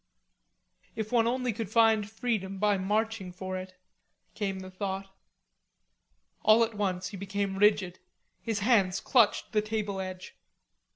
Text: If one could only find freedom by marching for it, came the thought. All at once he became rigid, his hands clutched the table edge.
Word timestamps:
If 0.95 1.11
one 1.11 1.25
could 1.25 1.29
only 1.31 1.53
find 1.53 2.09
freedom 2.09 2.57
by 2.57 2.79
marching 2.79 3.31
for 3.31 3.55
it, 3.55 3.75
came 4.33 4.61
the 4.61 4.71
thought. 4.71 5.15
All 6.41 6.63
at 6.63 6.73
once 6.73 7.09
he 7.09 7.17
became 7.17 7.59
rigid, 7.59 7.99
his 8.41 8.61
hands 8.61 8.99
clutched 8.99 9.51
the 9.51 9.61
table 9.61 9.99
edge. 10.01 10.35